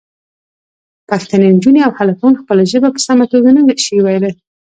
[1.09, 4.31] پښتنې نجونې او هلکان خپله ژبه په سمه توګه نه شي ویلی.